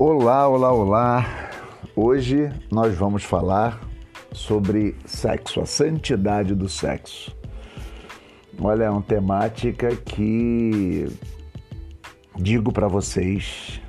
Olá, 0.00 0.46
olá, 0.46 0.72
olá! 0.72 1.50
Hoje 1.96 2.52
nós 2.70 2.94
vamos 2.94 3.24
falar 3.24 3.80
sobre 4.30 4.94
sexo, 5.04 5.60
a 5.60 5.66
santidade 5.66 6.54
do 6.54 6.68
sexo. 6.68 7.36
Olha, 8.60 8.84
é 8.84 8.90
uma 8.90 9.02
temática 9.02 9.96
que 9.96 11.08
digo 12.36 12.72
para 12.72 12.86
vocês 12.86 13.80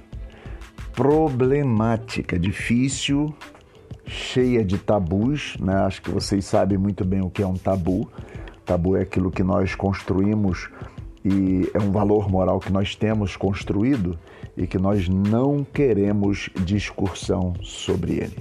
problemática, 0.93 2.39
difícil, 2.39 3.31
cheia 4.03 4.65
de 4.65 4.79
tabus, 4.79 5.57
né? 5.59 5.75
Acho 5.75 6.01
que 6.01 6.09
vocês 6.09 6.43
sabem 6.43 6.79
muito 6.79 7.05
bem 7.05 7.21
o 7.21 7.29
que 7.29 7.43
é 7.43 7.47
um 7.47 7.55
tabu. 7.55 8.09
Tabu 8.65 8.97
é 8.97 9.01
aquilo 9.01 9.29
que 9.29 9.43
nós 9.43 9.75
construímos 9.75 10.71
e 11.29 11.69
é 11.73 11.79
um 11.79 11.91
valor 11.91 12.29
moral 12.29 12.59
que 12.59 12.71
nós 12.71 12.95
temos 12.95 13.35
construído 13.35 14.17
e 14.57 14.65
que 14.65 14.77
nós 14.77 15.07
não 15.07 15.63
queremos 15.63 16.49
discussão 16.65 17.53
sobre 17.61 18.13
ele. 18.13 18.37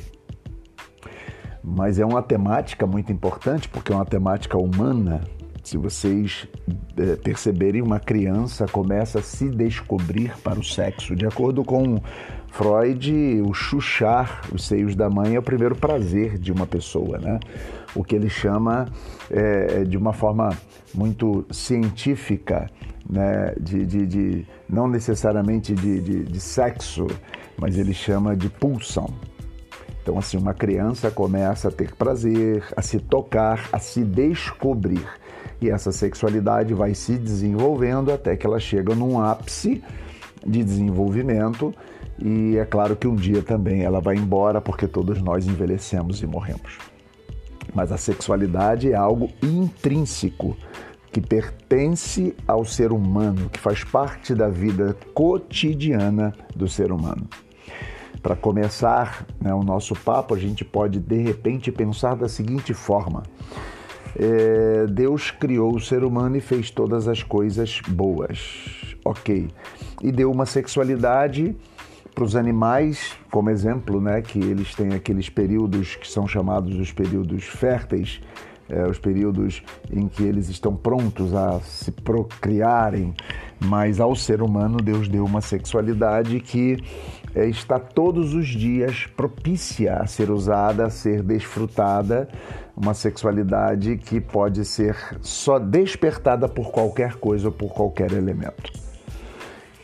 Mas 1.63 1.99
é 1.99 2.07
uma 2.07 2.23
temática 2.23 2.87
muito 2.87 3.13
importante 3.13 3.69
porque 3.69 3.93
é 3.93 3.95
uma 3.95 4.07
temática 4.07 4.57
humana. 4.57 5.21
Se 5.63 5.77
vocês 5.77 6.49
é, 6.97 7.17
perceberem, 7.17 7.83
uma 7.83 8.01
criança 8.01 8.67
começa 8.67 9.19
a 9.19 9.23
se 9.23 9.51
descobrir 9.51 10.33
para 10.43 10.59
o 10.59 10.65
sexo. 10.65 11.15
De 11.15 11.27
acordo 11.27 11.63
com 11.63 12.01
Freud, 12.51 13.43
o 13.43 13.53
chuchar 13.53 14.43
os 14.51 14.67
seios 14.67 14.97
da 14.97 15.11
mãe 15.11 15.35
é 15.35 15.39
o 15.39 15.43
primeiro 15.43 15.77
prazer 15.77 16.39
de 16.39 16.51
uma 16.51 16.67
pessoa, 16.67 17.19
né? 17.19 17.39
O 17.95 18.05
que 18.05 18.15
ele 18.15 18.29
chama 18.29 18.87
é, 19.31 19.85
de 19.85 19.97
uma 19.97 20.13
forma 20.13 20.51
muito 20.95 21.47
científica, 21.51 22.71
né? 23.09 23.55
de, 23.59 23.85
de, 23.87 24.07
de 24.07 24.47
não 24.69 24.87
necessariamente 24.87 25.75
de, 25.75 26.01
de, 26.01 26.25
de 26.25 26.41
sexo, 26.41 27.07
mas 27.59 27.77
ele 27.79 27.95
chama 27.95 28.37
de 28.37 28.49
pulsão. 28.49 29.09
Então, 30.03 30.19
assim, 30.19 30.39
uma 30.39 30.55
criança 30.55 31.11
começa 31.11 31.69
a 31.69 31.71
ter 31.71 31.95
prazer, 31.95 32.65
a 32.75 32.81
se 32.81 32.99
tocar, 32.99 33.69
a 33.71 33.79
se 33.79 34.03
descobrir. 34.03 35.07
E 35.61 35.69
essa 35.69 35.93
sexualidade 35.93 36.73
vai 36.73 36.95
se 36.95 37.19
desenvolvendo 37.19 38.11
até 38.13 38.37
que 38.37 38.47
ela 38.47 38.59
chega 38.59 38.95
num 38.95 39.21
ápice 39.21 39.83
de 40.47 40.65
desenvolvimento. 40.65 41.75
E 42.19 42.57
é 42.57 42.65
claro 42.65 42.97
que 42.97 43.07
um 43.07 43.15
dia 43.15 43.43
também 43.43 43.83
ela 43.83 44.01
vai 44.01 44.17
embora, 44.17 44.61
porque 44.61 44.87
todos 44.87 45.21
nós 45.21 45.47
envelhecemos 45.47 46.23
e 46.23 46.27
morremos. 46.27 46.79
Mas 47.75 47.93
a 47.93 47.97
sexualidade 47.97 48.93
é 48.93 48.97
algo 48.97 49.31
intrínseco 49.43 50.57
que 51.13 51.21
pertence 51.21 52.35
ao 52.47 52.65
ser 52.65 52.93
humano, 52.93 53.49
que 53.51 53.59
faz 53.59 53.83
parte 53.83 54.35
da 54.35 54.49
vida 54.49 54.97
cotidiana 55.15 56.35
do 56.55 56.69
ser 56.69 56.93
humano. 56.93 57.27
Para 58.23 58.37
começar 58.37 59.27
né, 59.41 59.55
o 59.55 59.63
nosso 59.63 59.95
papo, 59.95 60.35
a 60.35 60.39
gente 60.39 60.65
pode 60.65 60.99
de 60.99 61.19
repente 61.19 61.71
pensar 61.71 62.17
da 62.17 62.29
seguinte 62.29 62.75
forma: 62.75 63.23
é, 64.17 64.87
Deus 64.87 65.31
criou 65.31 65.75
o 65.75 65.81
ser 65.81 66.05
humano 66.05 66.37
e 66.37 66.41
fez 66.41 66.71
todas 66.71 67.07
as 67.07 67.23
coisas 67.23 67.81
boas, 67.89 68.97
ok, 69.05 69.49
e 70.03 70.11
deu 70.11 70.31
uma 70.31 70.47
sexualidade 70.47 71.57
para 72.19 72.25
os 72.25 72.35
animais, 72.35 73.17
como 73.31 73.49
exemplo, 73.49 74.01
né, 74.01 74.21
que 74.21 74.41
eles 74.41 74.75
têm 74.75 74.93
aqueles 74.93 75.31
períodos 75.31 75.95
que 75.95 76.11
são 76.11 76.27
chamados 76.27 76.75
os 76.75 76.91
períodos 76.91 77.45
férteis, 77.45 78.21
é, 78.69 78.83
os 78.89 78.99
períodos 78.99 79.63
em 79.89 80.09
que 80.09 80.25
eles 80.25 80.49
estão 80.49 80.75
prontos 80.75 81.33
a 81.33 81.61
se 81.61 81.93
procriarem, 81.93 83.15
mas 83.61 84.01
ao 84.01 84.17
ser 84.17 84.43
humano 84.43 84.79
Deus 84.79 85.09
deu 85.09 85.25
uma 85.25 85.41
sexualidade 85.41 86.41
que 86.41 86.83
é, 87.37 87.47
está 87.47 87.79
todos 87.79 88.35
os 88.35 88.49
dias 88.49 89.07
propícia 89.17 89.99
a 89.99 90.07
ser 90.09 90.29
usada, 90.29 90.87
a 90.87 90.91
ser 90.91 91.23
desfrutada, 91.23 92.29
uma 92.77 92.95
sexualidade 92.95 93.97
que 93.97 94.21
pode 94.21 94.65
ser 94.65 94.97
só 95.21 95.57
despertada 95.61 96.49
por 96.49 96.73
qualquer 96.73 97.15
coisa 97.15 97.47
ou 97.47 97.53
por 97.53 97.73
qualquer 97.73 98.11
elemento. 98.11 98.88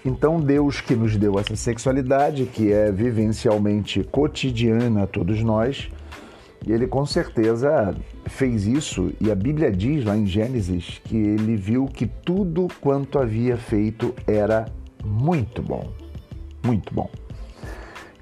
Então, 0.04 0.38
Deus 0.38 0.82
que 0.82 0.94
nos 0.94 1.16
deu 1.16 1.38
essa 1.38 1.56
sexualidade, 1.56 2.44
que 2.44 2.70
é 2.70 2.92
vivencialmente 2.92 4.04
cotidiana 4.04 5.04
a 5.04 5.06
todos 5.06 5.42
nós, 5.42 5.88
ele 6.66 6.86
com 6.86 7.04
certeza 7.06 7.94
fez 8.26 8.66
isso, 8.66 9.12
e 9.20 9.30
a 9.30 9.34
Bíblia 9.34 9.70
diz 9.70 10.04
lá 10.04 10.16
em 10.16 10.26
Gênesis 10.26 11.00
que 11.04 11.16
ele 11.16 11.56
viu 11.56 11.86
que 11.86 12.06
tudo 12.06 12.68
quanto 12.80 13.18
havia 13.18 13.56
feito 13.56 14.14
era 14.26 14.66
muito 15.02 15.62
bom. 15.62 15.90
Muito 16.64 16.94
bom. 16.94 17.10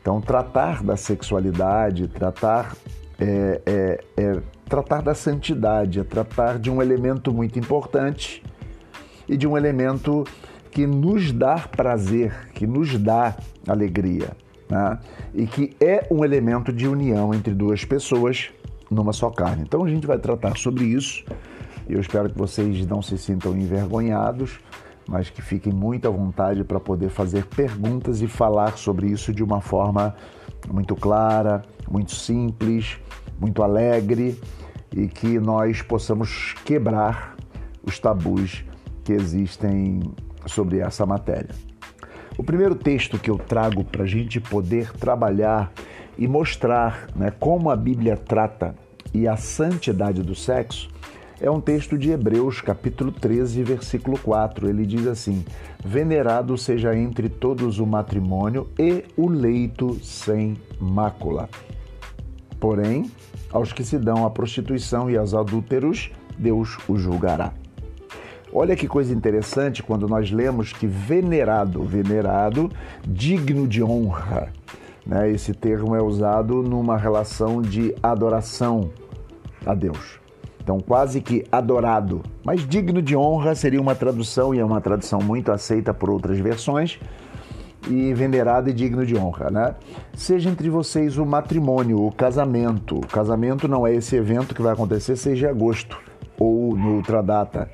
Então, 0.01 0.21
tratar 0.21 0.83
da 0.83 0.97
sexualidade, 0.97 2.09
tratar, 2.09 2.77
é, 3.21 3.61
é, 3.65 4.05
é, 4.17 4.43
tratar 4.69 5.03
da 5.03 5.15
santidade, 5.15 6.01
é 6.01 6.05
tratar 6.05 6.59
de 6.59 6.69
um 6.71 6.83
elemento 6.83 7.33
muito 7.33 7.59
importante 7.59 8.43
e 9.29 9.37
de 9.37 9.47
um 9.47 9.57
elemento 9.57 10.25
que 10.73 10.87
nos 10.87 11.31
dá 11.31 11.57
prazer, 11.59 12.49
que 12.55 12.67
nos 12.67 12.99
dá 12.99 13.37
alegria, 13.69 14.31
né? 14.69 14.99
e 15.33 15.47
que 15.47 15.77
é 15.81 16.09
um 16.11 16.25
elemento 16.25 16.73
de 16.73 16.89
união 16.89 17.33
entre 17.33 17.55
duas 17.55 17.85
pessoas 17.85 18.51
numa 18.91 19.13
só 19.13 19.31
carne. 19.31 19.63
Então, 19.63 19.85
a 19.85 19.89
gente 19.89 20.07
vai 20.07 20.19
tratar 20.19 20.57
sobre 20.57 20.85
isso. 20.85 21.25
Eu 21.89 22.01
espero 22.01 22.29
que 22.29 22.39
vocês 22.39 22.85
não 22.87 23.01
se 23.01 23.17
sintam 23.17 23.57
envergonhados 23.57 24.59
mas 25.09 25.31
que 25.31 25.43
fiquem 25.43 25.73
muito 25.73 26.07
à 26.07 26.11
vontade 26.11 26.65
para 26.65 26.81
poder 26.81 27.11
fazer 27.11 27.45
perguntas 27.47 28.23
e 28.23 28.27
falar 28.27 28.77
sobre 28.77 29.09
isso 29.09 29.33
de 29.33 29.43
uma 29.43 29.61
forma 29.61 30.15
muito 30.71 30.95
clara, 30.95 31.63
muito 31.91 32.15
simples, 32.15 32.99
muito 33.39 33.63
alegre 33.63 34.39
e 34.95 35.09
que 35.09 35.39
nós 35.39 35.83
possamos 35.83 36.55
quebrar 36.65 37.37
os 37.83 37.99
tabus 37.99 38.65
que 39.05 39.13
existem 39.13 40.01
sobre 40.47 40.79
essa 40.79 41.05
matéria. 41.07 41.55
O 42.37 42.43
primeiro 42.43 42.75
texto 42.75 43.19
que 43.19 43.31
eu 43.31 43.39
trago 43.39 43.85
para 43.85 44.05
a 44.05 44.07
gente 44.07 44.41
poder 44.41 44.93
trabalhar 44.93 45.73
e 46.19 46.27
mostrar 46.27 47.09
né, 47.15 47.33
como 47.39 47.71
a 47.71 47.77
Bíblia 47.77 48.17
trata 48.17 48.75
e 49.13 49.29
a 49.29 49.37
santidade 49.37 50.23
do 50.23 50.35
sexo 50.35 50.89
é 51.43 51.51
um 51.51 51.61
texto 51.61 51.99
de 51.99 52.11
Hebreus, 52.11 52.61
capítulo 52.61 53.11
13, 53.11 53.65
versículo 53.65 54.17
4. 54.17 54.69
Ele 54.69 54.87
diz 54.87 55.09
assim: 55.09 55.45
Venerado 55.85 56.57
seja 56.57 56.97
entre 56.97 57.29
todos 57.29 57.81
o 57.81 57.87
matrimônio 57.87 58.71
e 58.79 59.05
o 59.17 59.29
leito 59.29 59.99
sem 60.05 60.57
mácula. 60.81 61.49
Porém, 62.61 63.11
aos 63.51 63.73
que 63.73 63.83
se 63.83 63.99
dão 63.99 64.25
à 64.25 64.31
prostituição 64.31 65.11
e 65.11 65.17
aos 65.17 65.35
adúlteros, 65.35 66.13
Deus 66.39 66.79
o 66.89 66.97
julgará. 66.97 67.53
Olha 68.55 68.77
que 68.77 68.87
coisa 68.87 69.15
interessante 69.15 69.83
quando 69.83 70.07
nós 70.07 70.31
lemos 70.31 70.75
que 70.75 70.87
venerado, 70.87 71.83
venerado, 71.85 72.71
digno 73.03 73.67
de 73.67 73.83
honra. 73.83 74.53
Né? 75.07 75.31
Esse 75.31 75.55
termo 75.55 75.97
é 75.97 76.03
usado 76.03 76.63
numa 76.63 76.99
relação 76.99 77.63
de 77.63 77.95
adoração 78.03 78.91
a 79.65 79.75
Deus. 79.75 80.21
Então, 80.63 80.79
quase 80.79 81.23
que 81.23 81.47
adorado, 81.51 82.23
mas 82.45 82.69
digno 82.69 83.01
de 83.01 83.17
honra 83.17 83.55
seria 83.55 83.81
uma 83.81 83.95
tradução, 83.95 84.55
e 84.55 84.61
é 84.61 84.65
uma 84.65 84.83
tradução 84.83 85.21
muito 85.21 85.51
aceita 85.51 85.95
por 85.95 86.11
outras 86.11 86.39
versões, 86.39 87.01
e 87.89 88.13
venerado 88.13 88.69
e 88.69 88.73
digno 88.73 89.05
de 89.05 89.17
honra, 89.17 89.51
né? 89.51 89.75
Seja 90.15 90.49
entre 90.49 90.71
vocês 90.71 91.19
o 91.19 91.27
matrimônio, 91.27 92.07
o 92.07 92.13
casamento. 92.13 92.99
O 92.99 93.07
casamento 93.07 93.67
não 93.67 93.85
é 93.85 93.95
esse 93.95 94.15
evento 94.15 94.55
que 94.55 94.63
vai 94.63 94.73
acontecer, 94.73 95.17
seja 95.17 95.49
em 95.49 95.51
agosto 95.51 95.99
ou 96.39 96.77
no 96.77 96.97
outra 96.99 97.21
data 97.23 97.69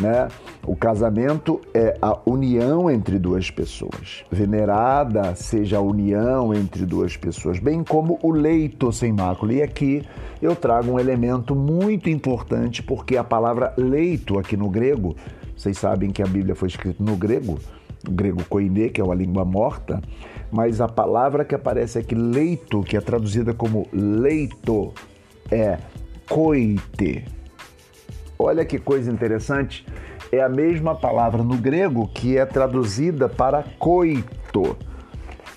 né? 0.00 0.28
O 0.66 0.74
casamento 0.74 1.60
é 1.72 1.96
a 2.00 2.18
união 2.26 2.90
entre 2.90 3.18
duas 3.18 3.50
pessoas. 3.50 4.24
Venerada 4.30 5.34
seja 5.34 5.78
a 5.78 5.80
união 5.80 6.54
entre 6.54 6.84
duas 6.84 7.16
pessoas, 7.16 7.58
bem 7.58 7.84
como 7.84 8.18
o 8.22 8.30
leito 8.30 8.92
sem 8.92 9.12
mácula. 9.12 9.54
E 9.54 9.62
aqui 9.62 10.04
eu 10.40 10.56
trago 10.56 10.92
um 10.92 10.98
elemento 10.98 11.54
muito 11.54 12.08
importante, 12.10 12.82
porque 12.82 13.16
a 13.16 13.24
palavra 13.24 13.72
leito 13.76 14.38
aqui 14.38 14.56
no 14.56 14.68
grego, 14.68 15.14
vocês 15.56 15.78
sabem 15.78 16.10
que 16.10 16.22
a 16.22 16.26
Bíblia 16.26 16.54
foi 16.54 16.68
escrita 16.68 17.02
no 17.02 17.16
grego, 17.16 17.58
o 18.06 18.10
grego 18.10 18.42
koine, 18.48 18.90
que 18.90 19.00
é 19.00 19.04
uma 19.04 19.14
língua 19.14 19.44
morta, 19.44 20.02
mas 20.50 20.80
a 20.80 20.88
palavra 20.88 21.44
que 21.44 21.54
aparece 21.54 21.98
aqui, 21.98 22.14
leito, 22.14 22.82
que 22.82 22.96
é 22.96 23.00
traduzida 23.00 23.54
como 23.54 23.86
leito, 23.92 24.92
é 25.50 25.78
koite 26.28 27.24
Olha 28.46 28.62
que 28.62 28.78
coisa 28.78 29.10
interessante, 29.10 29.86
é 30.30 30.42
a 30.42 30.50
mesma 30.50 30.94
palavra 30.94 31.42
no 31.42 31.56
grego 31.56 32.06
que 32.06 32.36
é 32.36 32.44
traduzida 32.44 33.26
para 33.26 33.64
coito. 33.78 34.76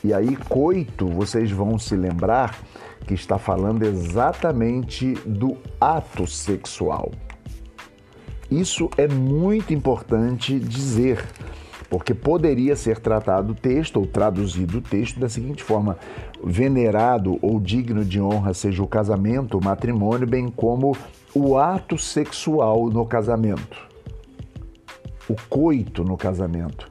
E 0.01 0.13
aí, 0.13 0.37
coito, 0.47 1.05
vocês 1.05 1.51
vão 1.51 1.77
se 1.77 1.97
lembrar 1.97 2.57
que 3.05 3.13
está 3.13 3.37
falando 3.37 3.83
exatamente 3.83 5.15
do 5.25 5.57
ato 5.81 6.25
sexual. 6.25 7.11
Isso 8.49 8.89
é 8.97 9.05
muito 9.05 9.73
importante 9.73 10.57
dizer, 10.57 11.25
porque 11.89 12.13
poderia 12.13 12.77
ser 12.77 12.99
tratado 12.99 13.51
o 13.51 13.55
texto 13.55 13.97
ou 13.97 14.05
traduzido 14.05 14.77
o 14.77 14.81
texto 14.81 15.19
da 15.19 15.27
seguinte 15.27 15.61
forma: 15.61 15.97
venerado 16.41 17.37
ou 17.41 17.59
digno 17.59 18.05
de 18.05 18.21
honra 18.21 18.53
seja 18.53 18.81
o 18.81 18.87
casamento, 18.87 19.57
o 19.57 19.63
matrimônio, 19.63 20.25
bem 20.25 20.47
como 20.47 20.95
o 21.39 21.55
ato 21.55 21.99
sexual 21.99 22.87
no 22.89 23.05
casamento, 23.05 23.77
o 25.29 25.35
coito 25.47 26.03
no 26.03 26.17
casamento. 26.17 26.89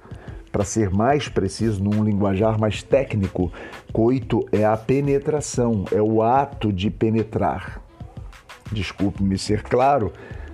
Para 0.52 0.64
ser 0.64 0.88
mais 0.88 1.28
preciso, 1.28 1.82
num 1.82 2.04
linguajar 2.04 2.58
mais 2.58 2.80
técnico, 2.80 3.52
coito 3.92 4.46
é 4.52 4.64
a 4.64 4.76
penetração, 4.76 5.84
é 5.90 6.00
o 6.00 6.22
ato 6.22 6.72
de 6.72 6.90
penetrar. 6.90 7.82
Desculpe-me 8.70 9.36
ser 9.36 9.64
claro, 9.64 10.12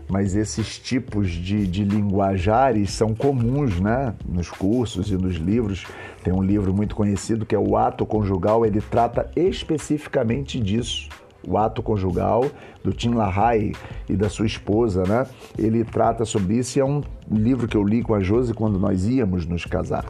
mas 0.09 0.35
esses 0.35 0.79
tipos 0.79 1.31
de, 1.31 1.67
de 1.67 1.85
linguajares 1.85 2.93
são 2.93 3.15
comuns 3.15 3.79
né? 3.79 4.15
nos 4.27 4.49
cursos 4.51 5.11
e 5.11 5.17
nos 5.17 5.37
livros. 5.37 5.85
Tem 6.25 6.33
um 6.33 6.43
livro 6.43 6.73
muito 6.73 6.97
conhecido 6.97 7.45
que 7.45 7.55
é 7.55 7.59
O 7.59 7.77
Ato 7.77 8.07
Conjugal, 8.07 8.65
ele 8.65 8.81
trata 8.81 9.31
especificamente 9.37 10.59
disso. 10.59 11.11
O 11.47 11.59
Ato 11.59 11.83
Conjugal, 11.83 12.47
do 12.83 12.93
Tim 12.93 13.15
LaHaye 13.15 13.73
e 14.09 14.17
da 14.17 14.29
sua 14.29 14.47
esposa, 14.47 15.03
né? 15.05 15.27
Ele 15.59 15.85
trata 15.85 16.25
sobre 16.25 16.59
isso 16.59 16.79
e 16.79 16.81
é 16.81 16.85
um 16.85 17.03
livro 17.31 17.67
que 17.67 17.77
eu 17.77 17.83
li 17.83 18.03
com 18.03 18.15
a 18.15 18.21
Josi 18.21 18.55
quando 18.55 18.79
nós 18.79 19.07
íamos 19.07 19.47
nos 19.47 19.65
casar. 19.65 20.05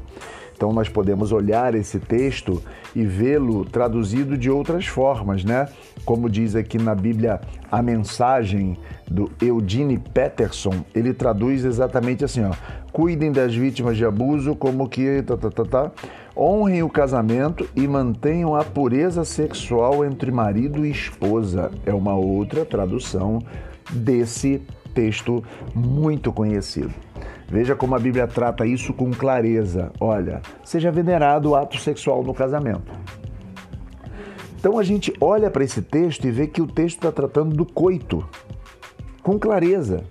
Então 0.63 0.73
nós 0.73 0.89
podemos 0.89 1.33
olhar 1.33 1.75
esse 1.75 1.99
texto 1.99 2.63
e 2.95 3.05
vê-lo 3.05 3.65
traduzido 3.65 4.39
de 4.39 4.49
outras 4.49 4.87
formas, 4.87 5.43
né? 5.43 5.67
Como 6.05 6.31
diz 6.31 6.55
aqui 6.55 6.79
na 6.79 6.95
Bíblia 6.95 7.41
a 7.69 7.83
mensagem 7.83 8.77
do 9.11 9.29
Eugene 9.41 9.99
Peterson, 9.99 10.85
ele 10.95 11.13
traduz 11.13 11.65
exatamente 11.65 12.25
assim, 12.25 12.45
ó: 12.45 12.53
Cuidem 12.93 13.33
das 13.33 13.53
vítimas 13.53 13.97
de 13.97 14.05
abuso 14.05 14.55
como 14.55 14.89
que 14.89 15.21
tá, 15.23 15.37
tá, 15.37 15.51
tá, 15.51 15.65
tá. 15.65 15.91
honrem 16.37 16.85
o 16.85 16.89
casamento 16.89 17.69
e 17.75 17.89
mantenham 17.89 18.55
a 18.55 18.63
pureza 18.63 19.25
sexual 19.25 20.05
entre 20.05 20.31
marido 20.31 20.87
e 20.87 20.93
esposa. 20.93 21.73
É 21.85 21.93
uma 21.93 22.15
outra 22.15 22.65
tradução 22.65 23.41
desse 23.91 24.63
texto 24.95 25.43
muito 25.75 26.33
conhecido. 26.33 26.95
Veja 27.53 27.77
como 27.77 27.95
a 27.95 27.99
Bíblia 27.99 28.27
trata 28.27 28.65
isso 28.65 28.95
com 28.95 29.11
clareza. 29.11 29.93
Olha, 30.01 30.41
seja 30.65 30.91
venerado 30.91 31.51
o 31.51 31.55
ato 31.55 31.79
sexual 31.79 32.23
no 32.25 32.33
casamento. 32.33 32.91
Então 34.59 34.79
a 34.79 34.83
gente 34.83 35.13
olha 35.21 35.51
para 35.51 35.63
esse 35.63 35.83
texto 35.83 36.25
e 36.27 36.31
vê 36.31 36.47
que 36.47 36.63
o 36.63 36.67
texto 36.67 36.97
está 36.97 37.13
tratando 37.13 37.55
do 37.55 37.67
coito, 37.67 38.27
com 39.23 39.39
clareza. 39.39 40.03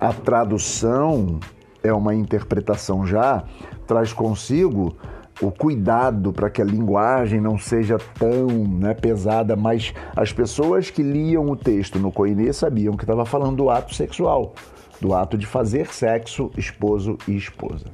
A 0.00 0.12
tradução 0.12 1.38
é 1.84 1.92
uma 1.92 2.16
interpretação 2.16 3.06
já, 3.06 3.44
traz 3.86 4.12
consigo 4.12 4.96
o 5.40 5.52
cuidado 5.52 6.32
para 6.32 6.50
que 6.50 6.60
a 6.60 6.64
linguagem 6.64 7.40
não 7.40 7.56
seja 7.56 7.96
tão 8.18 8.48
né, 8.48 8.92
pesada, 8.92 9.54
mas 9.54 9.94
as 10.16 10.32
pessoas 10.32 10.90
que 10.90 11.02
liam 11.02 11.48
o 11.48 11.54
texto 11.54 12.00
no 12.00 12.10
Koine 12.10 12.52
sabiam 12.52 12.96
que 12.96 13.04
estava 13.04 13.24
falando 13.24 13.56
do 13.56 13.70
ato 13.70 13.94
sexual 13.94 14.52
do 15.00 15.14
ato 15.14 15.36
de 15.36 15.46
fazer 15.46 15.88
sexo 15.88 16.50
esposo 16.56 17.18
e 17.28 17.36
esposa. 17.36 17.86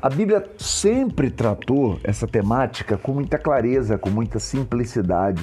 A 0.00 0.10
Bíblia 0.10 0.44
sempre 0.58 1.30
tratou 1.30 1.98
essa 2.04 2.26
temática 2.26 2.98
com 2.98 3.12
muita 3.14 3.38
clareza, 3.38 3.96
com 3.96 4.10
muita 4.10 4.38
simplicidade. 4.38 5.42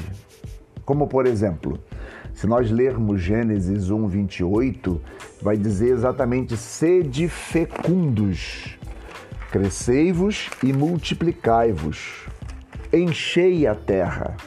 Como, 0.86 1.08
por 1.08 1.26
exemplo, 1.26 1.80
se 2.34 2.46
nós 2.46 2.70
lermos 2.70 3.22
Gênesis 3.22 3.90
1, 3.90 4.08
28, 4.08 5.02
vai 5.42 5.58
dizer 5.58 5.90
exatamente: 5.90 6.56
sede 6.56 7.28
fecundos, 7.28 8.78
crescei-vos 9.52 10.50
e 10.64 10.72
multiplicai-vos, 10.72 12.28
enchei 12.94 13.66
a 13.66 13.74
terra. 13.74 14.38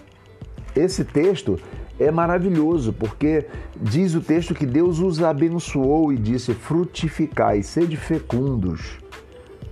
Esse 0.77 1.05
texto 1.05 1.59
é 1.99 2.11
maravilhoso, 2.11 2.93
porque 2.93 3.47
diz 3.81 4.15
o 4.15 4.21
texto 4.21 4.55
que 4.55 4.67
Deus 4.67 4.99
os 4.99 5.23
abençoou 5.23 6.13
e 6.13 6.17
disse: 6.17 6.53
frutificai, 6.53 7.63
sede 7.63 7.97
fecundos, 7.97 8.99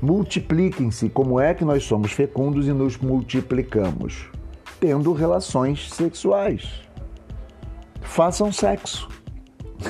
multipliquem-se. 0.00 1.08
Como 1.08 1.40
é 1.40 1.54
que 1.54 1.64
nós 1.64 1.84
somos 1.84 2.12
fecundos 2.12 2.69
e 2.69 2.72
nos 2.72 2.96
multiplicamos? 2.98 4.28
Tendo 4.78 5.12
relações 5.12 5.92
sexuais. 5.92 6.82
Façam 8.00 8.52
sexo. 8.52 9.08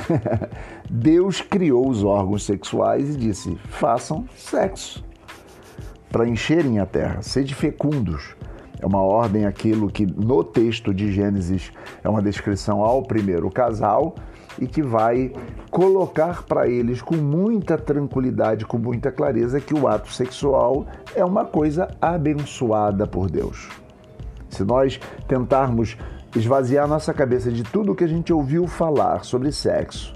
Deus 0.90 1.40
criou 1.40 1.88
os 1.88 2.05
órgãos 2.05 2.44
sexuais 2.44 3.14
e 3.14 3.19
disse: 3.19 3.56
façam 3.69 4.26
sexo 4.37 5.05
para 6.11 6.29
encherem 6.29 6.79
a 6.79 6.84
terra, 6.84 7.23
sede 7.23 7.55
fecundos. 7.55 8.37
É 8.82 8.87
uma 8.87 9.00
ordem 9.00 9.46
aquilo 9.46 9.88
que 9.88 10.05
no 10.05 10.43
texto 10.43 10.93
de 10.93 11.12
Gênesis 11.12 11.70
é 12.02 12.08
uma 12.08 12.20
descrição 12.20 12.82
ao 12.82 13.05
primeiro 13.05 13.49
casal 13.49 14.17
e 14.58 14.67
que 14.67 14.82
vai 14.82 15.32
colocar 15.70 16.43
para 16.43 16.67
eles 16.67 17.00
com 17.00 17.14
muita 17.14 17.79
tranquilidade, 17.79 18.67
com 18.67 18.79
muita 18.79 19.12
clareza 19.12 19.61
que 19.61 19.73
o 19.73 19.87
ato 19.87 20.12
sexual 20.12 20.84
é 21.14 21.25
uma 21.25 21.44
coisa 21.44 21.88
abençoada 22.00 23.06
por 23.06 23.31
Deus. 23.31 23.69
Se 24.49 24.64
nós 24.64 24.99
tentarmos 25.29 25.96
esvaziar 26.34 26.88
nossa 26.88 27.14
cabeça 27.14 27.52
de 27.52 27.62
tudo 27.62 27.94
que 27.94 28.02
a 28.02 28.08
gente 28.08 28.32
ouviu 28.32 28.67
falar 28.67 29.25
sobre 29.25 29.52
sexo, 29.52 30.12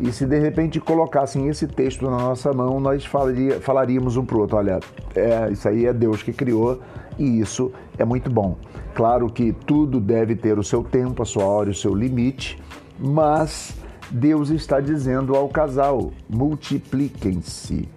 e 0.00 0.10
se 0.12 0.24
de 0.24 0.38
repente 0.38 0.80
colocassem 0.80 1.46
esse 1.48 1.66
texto 1.66 2.10
na 2.10 2.16
nossa 2.16 2.52
mão, 2.52 2.80
nós 2.80 3.04
falaria, 3.04 3.60
falaríamos 3.60 4.16
um 4.16 4.24
para 4.24 4.36
o 4.36 4.40
outro: 4.40 4.56
olha, 4.56 4.80
é, 5.14 5.50
isso 5.52 5.68
aí 5.68 5.84
é 5.84 5.92
Deus 5.92 6.22
que 6.22 6.32
criou, 6.32 6.80
e 7.20 7.38
isso 7.38 7.70
é 7.98 8.04
muito 8.04 8.30
bom. 8.30 8.56
Claro 8.94 9.30
que 9.30 9.52
tudo 9.52 10.00
deve 10.00 10.34
ter 10.34 10.58
o 10.58 10.64
seu 10.64 10.82
tempo, 10.82 11.22
a 11.22 11.26
sua 11.26 11.44
hora 11.44 11.68
e 11.68 11.72
o 11.72 11.74
seu 11.74 11.94
limite, 11.94 12.58
mas 12.98 13.76
Deus 14.10 14.48
está 14.48 14.80
dizendo 14.80 15.36
ao 15.36 15.48
casal: 15.48 16.10
multipliquem-se. 16.28 17.88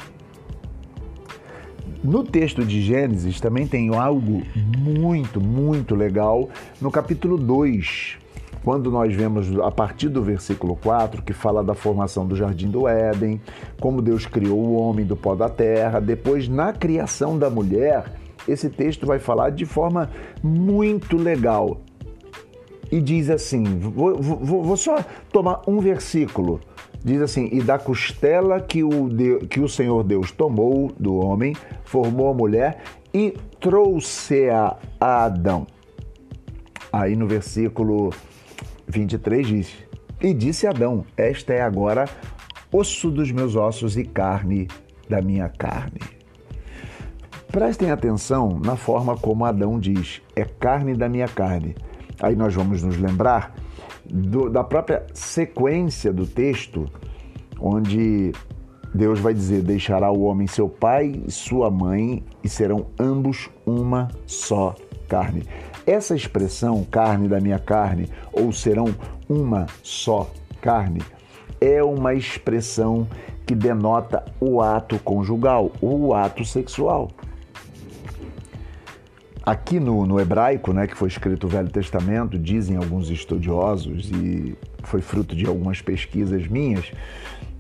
No 2.03 2.21
texto 2.21 2.65
de 2.65 2.81
Gênesis 2.81 3.39
também 3.39 3.65
tem 3.65 3.95
algo 3.95 4.43
muito, 4.77 5.39
muito 5.39 5.95
legal 5.95 6.49
no 6.81 6.91
capítulo 6.91 7.37
2, 7.37 8.17
quando 8.61 8.91
nós 8.91 9.15
vemos 9.15 9.57
a 9.59 9.71
partir 9.71 10.09
do 10.09 10.21
versículo 10.21 10.75
4, 10.75 11.21
que 11.21 11.31
fala 11.31 11.63
da 11.63 11.73
formação 11.73 12.27
do 12.27 12.35
jardim 12.35 12.69
do 12.69 12.89
Éden, 12.89 13.39
como 13.79 14.01
Deus 14.01 14.25
criou 14.25 14.59
o 14.59 14.75
homem 14.75 15.05
do 15.05 15.15
pó 15.15 15.33
da 15.33 15.47
terra, 15.47 16.01
depois 16.01 16.49
na 16.49 16.73
criação 16.73 17.39
da 17.39 17.49
mulher, 17.49 18.03
esse 18.47 18.69
texto 18.69 19.05
vai 19.05 19.19
falar 19.19 19.49
de 19.51 19.65
forma 19.65 20.09
muito 20.41 21.17
legal. 21.17 21.81
E 22.91 23.01
diz 23.01 23.29
assim: 23.29 23.63
vou, 23.63 24.21
vou, 24.21 24.63
vou 24.63 24.77
só 24.77 25.03
tomar 25.31 25.61
um 25.67 25.79
versículo. 25.79 26.59
Diz 27.03 27.21
assim: 27.21 27.49
E 27.51 27.61
da 27.61 27.79
costela 27.79 28.61
que 28.61 28.83
o, 28.83 29.09
que 29.49 29.59
o 29.59 29.67
Senhor 29.67 30.03
Deus 30.03 30.31
tomou 30.31 30.91
do 30.99 31.15
homem, 31.15 31.55
formou 31.83 32.29
a 32.29 32.33
mulher 32.33 32.81
e 33.13 33.35
trouxe-a 33.59 34.77
a 34.99 35.25
Adão. 35.25 35.65
Aí 36.91 37.15
no 37.15 37.27
versículo 37.27 38.11
23 38.87 39.47
diz: 39.47 39.73
E 40.21 40.33
disse 40.33 40.67
Adão: 40.67 41.05
Esta 41.17 41.53
é 41.53 41.61
agora 41.61 42.05
osso 42.71 43.09
dos 43.11 43.31
meus 43.31 43.55
ossos 43.55 43.97
e 43.97 44.03
carne 44.03 44.67
da 45.09 45.21
minha 45.21 45.49
carne. 45.49 45.99
Prestem 47.53 47.91
atenção 47.91 48.59
na 48.65 48.75
forma 48.75 49.15
como 49.15 49.45
Adão 49.45 49.79
diz: 49.79 50.23
é 50.35 50.43
carne 50.43 50.95
da 50.95 51.07
minha 51.07 51.27
carne. 51.27 51.75
Aí 52.19 52.35
nós 52.35 52.55
vamos 52.55 52.81
nos 52.81 52.97
lembrar 52.97 53.53
do, 54.03 54.49
da 54.49 54.63
própria 54.63 55.05
sequência 55.13 56.11
do 56.11 56.25
texto, 56.25 56.89
onde 57.59 58.31
Deus 58.91 59.19
vai 59.19 59.35
dizer: 59.35 59.61
Deixará 59.61 60.11
o 60.11 60.23
homem 60.23 60.47
seu 60.47 60.67
pai 60.67 61.21
e 61.27 61.31
sua 61.31 61.69
mãe, 61.69 62.23
e 62.43 62.49
serão 62.49 62.87
ambos 62.99 63.51
uma 63.67 64.07
só 64.25 64.73
carne. 65.07 65.43
Essa 65.85 66.15
expressão, 66.15 66.83
carne 66.83 67.27
da 67.27 67.39
minha 67.39 67.59
carne, 67.59 68.09
ou 68.31 68.51
serão 68.51 68.87
uma 69.29 69.67
só 69.83 70.27
carne, 70.59 71.03
é 71.61 71.83
uma 71.83 72.15
expressão 72.15 73.07
que 73.45 73.53
denota 73.53 74.25
o 74.39 74.59
ato 74.59 74.97
conjugal, 74.97 75.71
o 75.79 76.15
ato 76.15 76.43
sexual. 76.43 77.11
Aqui 79.45 79.77
no, 79.77 80.05
no, 80.05 80.19
hebraico, 80.21 80.71
né, 80.71 80.87
que 80.87 80.95
foi 80.95 81.09
escrito 81.09 81.47
o 81.47 81.49
Velho 81.49 81.69
Testamento, 81.69 82.39
dizem 82.39 82.77
alguns 82.77 83.09
estudiosos, 83.09 84.09
e 84.09 84.57
foi 84.83 85.01
fruto 85.01 85.35
de 85.35 85.45
algumas 85.45 85.81
pesquisas 85.81 86.47
minhas, 86.47 86.91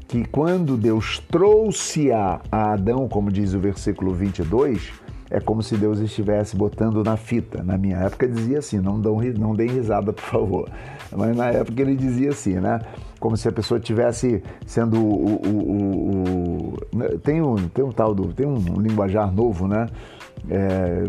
que 0.07 0.23
quando 0.25 0.77
Deus 0.77 1.19
trouxe 1.29 2.09
a, 2.09 2.39
a 2.49 2.71
Adão, 2.71 3.09
como 3.09 3.29
diz 3.29 3.53
o 3.53 3.59
versículo 3.59 4.13
22, 4.13 4.93
é 5.29 5.39
como 5.39 5.63
se 5.63 5.75
Deus 5.75 5.99
estivesse 5.99 6.55
botando 6.55 7.03
na 7.03 7.17
fita. 7.17 7.63
Na 7.63 7.77
minha 7.77 7.97
época 7.97 8.27
dizia 8.27 8.59
assim, 8.59 8.79
não, 8.79 9.01
dão, 9.01 9.19
não 9.37 9.55
deem 9.55 9.71
risada, 9.71 10.13
por 10.13 10.23
favor. 10.23 10.69
Mas 11.11 11.35
na 11.35 11.47
época 11.47 11.81
ele 11.81 11.95
dizia 11.95 12.29
assim, 12.29 12.53
né? 12.59 12.79
Como 13.19 13.35
se 13.35 13.47
a 13.47 13.51
pessoa 13.51 13.79
tivesse 13.79 14.43
sendo 14.65 14.97
o, 15.03 15.35
o, 15.43 16.75
o, 16.93 17.17
tem 17.23 17.41
um, 17.41 17.55
tem 17.67 17.83
um 17.83 17.91
tal 17.91 18.13
do, 18.13 18.31
tem 18.31 18.45
um 18.45 18.79
linguajar 18.79 19.33
novo, 19.33 19.67
né? 19.67 19.87
É, 20.49 21.03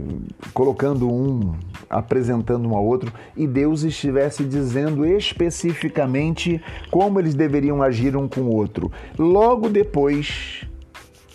colocando 0.52 1.12
um, 1.12 1.54
apresentando 1.90 2.68
um 2.68 2.76
ao 2.76 2.84
outro, 2.84 3.12
e 3.36 3.48
Deus 3.48 3.82
estivesse 3.82 4.44
dizendo 4.44 5.04
especificamente 5.04 6.62
como 6.88 7.18
eles 7.18 7.34
deveriam 7.34 7.82
agir 7.82 8.16
um 8.16 8.28
com 8.28 8.42
o 8.42 8.54
outro. 8.54 8.92
Logo 9.18 9.68
depois, 9.68 10.64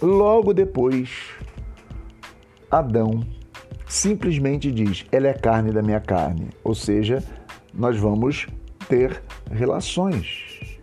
logo 0.02 0.54
depois, 0.54 1.10
Adão 2.72 3.22
simplesmente 3.86 4.72
diz: 4.72 5.06
ela 5.12 5.28
é 5.28 5.34
carne 5.34 5.72
da 5.72 5.82
minha 5.82 6.00
carne, 6.00 6.48
ou 6.64 6.74
seja, 6.74 7.22
nós 7.74 7.98
vamos 7.98 8.48
ter 8.88 9.22
relações. 9.52 10.80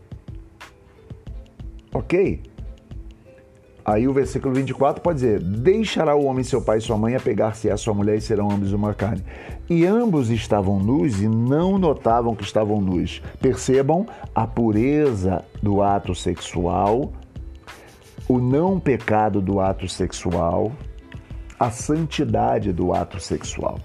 Ok? 1.95 2.43
Aí 3.87 4.09
o 4.09 4.13
versículo 4.13 4.53
24 4.53 5.01
pode 5.01 5.21
dizer: 5.21 5.41
Deixará 5.41 6.17
o 6.17 6.25
homem 6.25 6.43
seu 6.43 6.61
pai 6.61 6.79
e 6.79 6.81
sua 6.81 6.99
mãe, 6.99 7.15
apegar-se 7.15 7.71
à 7.71 7.77
sua 7.77 7.95
mulher 7.95 8.17
e 8.17 8.21
serão 8.21 8.51
ambos 8.51 8.73
uma 8.73 8.93
carne. 8.93 9.23
E 9.71 9.87
ambos 9.87 10.29
estavam 10.29 10.81
nus 10.81 11.21
e 11.21 11.29
não 11.29 11.79
notavam 11.79 12.35
que 12.35 12.43
estavam 12.43 12.81
nus. 12.81 13.23
Percebam 13.41 14.05
a 14.35 14.45
pureza 14.45 15.45
do 15.63 15.83
ato 15.83 16.17
sexual, 16.17 17.13
o 18.29 18.41
não 18.41 18.81
pecado 18.81 19.41
do 19.41 19.61
ato 19.61 19.89
sexual, 19.89 20.73
a 21.57 21.71
santidade 21.71 22.73
do 22.73 22.93
ato 22.93 23.21
sexual. 23.21 23.79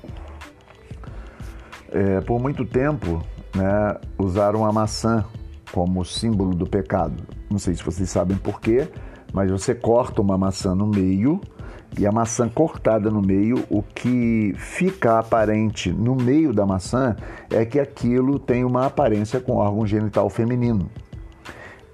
É, 1.92 2.22
por 2.22 2.42
muito 2.42 2.66
tempo, 2.66 3.22
né, 3.56 3.98
usaram 4.18 4.66
a 4.66 4.72
maçã 4.72 5.24
como 5.72 6.04
símbolo 6.04 6.56
do 6.56 6.66
pecado. 6.66 7.22
Não 7.52 7.60
sei 7.60 7.76
se 7.76 7.84
vocês 7.84 8.10
sabem 8.10 8.36
por 8.36 8.60
quê 8.60 8.88
mas 9.34 9.50
você 9.50 9.74
corta 9.74 10.22
uma 10.22 10.38
maçã 10.38 10.76
no 10.76 10.88
meio 10.88 11.42
e 11.98 12.08
a 12.08 12.12
maçã 12.12 12.48
cortada 12.48 13.10
no 13.10 13.22
meio, 13.22 13.66
o 13.70 13.84
que 13.84 14.54
fica 14.58 15.20
aparente 15.20 15.92
no 15.92 16.16
meio 16.16 16.54
da 16.54 16.66
maçã 16.66 17.16
é 17.50 17.66
que 17.66 17.80
aquilo 17.80 18.40
tem 18.40 18.64
uma 18.64 18.86
aparência 18.86 19.40
com 19.42 19.58
órgão 19.58 19.86
genital 19.86 20.30
feminino. 20.30 20.90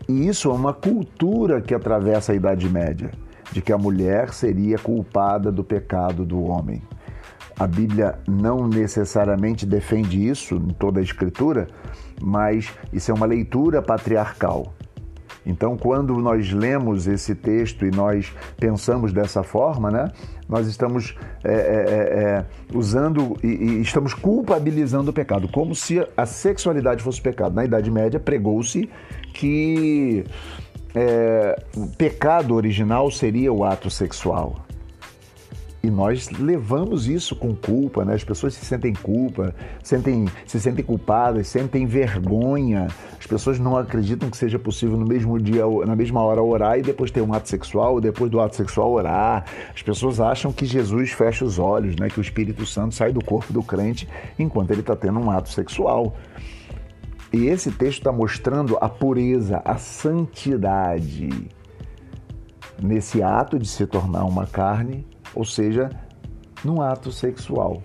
E 0.08 0.28
isso 0.28 0.50
é 0.50 0.54
uma 0.54 0.74
cultura 0.74 1.62
que 1.62 1.74
atravessa 1.74 2.32
a 2.32 2.36
Idade 2.36 2.70
Média, 2.70 3.12
de 3.52 3.62
que 3.62 3.74
a 3.74 3.78
mulher 3.78 4.34
seria 4.34 4.78
culpada 4.78 5.52
do 5.52 5.64
pecado 5.64 6.24
do 6.24 6.44
homem. 6.44 6.82
A 7.60 7.66
Bíblia 7.66 8.20
não 8.28 8.68
necessariamente 8.68 9.66
defende 9.66 10.28
isso 10.28 10.56
em 10.56 10.70
toda 10.70 11.00
a 11.00 11.04
Escritura, 11.04 11.68
mas 12.22 12.72
isso 12.94 13.10
é 13.10 13.14
uma 13.14 13.26
leitura 13.26 13.82
patriarcal. 13.82 14.77
Então, 15.48 15.78
quando 15.78 16.14
nós 16.18 16.52
lemos 16.52 17.08
esse 17.08 17.34
texto 17.34 17.86
e 17.86 17.90
nós 17.90 18.36
pensamos 18.58 19.14
dessa 19.14 19.44
forma, 19.44 19.90
né, 19.90 20.12
nós 20.48 20.68
estamos 20.68 21.16
é, 21.42 21.54
é, 21.54 21.56
é, 21.56 22.24
é, 22.24 22.46
usando 22.74 23.38
e, 23.42 23.48
e, 23.48 23.82
estamos 23.82 24.14
culpabilizando 24.14 25.10
o 25.12 25.14
pecado, 25.14 25.48
como 25.48 25.74
se 25.74 26.06
a 26.18 26.26
sexualidade 26.26 27.02
fosse 27.02 27.22
pecado. 27.22 27.56
Na 27.56 27.64
Idade 27.64 27.90
Média, 27.90 28.20
pregou-se 28.20 28.90
que 29.34 30.26
é, 30.94 31.58
o 31.78 31.88
pecado 31.96 32.54
original 32.54 33.10
seria 33.10 33.52
o 33.54 33.64
ato 33.64 33.90
sexual. 33.90 34.67
E 35.88 35.90
nós 35.90 36.30
levamos 36.32 37.08
isso 37.08 37.34
com 37.34 37.56
culpa, 37.56 38.04
né? 38.04 38.14
As 38.14 38.24
pessoas 38.26 38.54
se 38.56 38.66
sentem 38.66 38.92
culpa, 38.92 39.56
sentem, 39.82 40.28
se 40.46 40.60
sentem 40.60 40.84
culpadas, 40.84 41.48
sentem 41.48 41.86
vergonha. 41.86 42.90
As 43.18 43.26
pessoas 43.26 43.58
não 43.58 43.78
acreditam 43.78 44.30
que 44.30 44.36
seja 44.36 44.60
possível 44.60 44.98
no 44.98 45.08
mesmo 45.08 45.40
dia, 45.40 45.64
na 45.86 45.96
mesma 45.96 46.22
hora 46.22 46.44
orar 46.44 46.78
e 46.78 46.82
depois 46.82 47.10
ter 47.10 47.22
um 47.22 47.34
ato 47.34 47.48
sexual, 47.48 47.94
ou 47.94 48.02
depois 48.02 48.30
do 48.30 48.38
ato 48.42 48.58
sexual 48.58 48.92
orar. 48.92 49.46
As 49.74 49.82
pessoas 49.82 50.20
acham 50.20 50.52
que 50.52 50.66
Jesus 50.66 51.12
fecha 51.14 51.46
os 51.46 51.58
olhos, 51.58 51.96
né? 51.96 52.10
Que 52.10 52.20
o 52.20 52.22
Espírito 52.22 52.66
Santo 52.66 52.94
sai 52.94 53.14
do 53.14 53.24
corpo 53.24 53.54
do 53.54 53.64
crente 53.64 54.10
enquanto 54.38 54.72
ele 54.72 54.82
está 54.82 54.94
tendo 54.94 55.22
um 55.22 55.32
ato 55.32 55.48
sexual. 55.48 56.18
E 57.32 57.46
esse 57.46 57.72
texto 57.72 58.00
está 58.00 58.12
mostrando 58.12 58.78
a 58.82 58.90
pureza, 58.90 59.62
a 59.64 59.78
santidade 59.78 61.30
nesse 62.84 63.24
ato 63.24 63.58
de 63.58 63.70
se 63.70 63.88
tornar 63.88 64.26
uma 64.26 64.46
carne 64.46 65.08
ou 65.38 65.46
seja, 65.46 65.92
num 66.66 66.82
ato 66.82 67.12
sexual. 67.12 67.84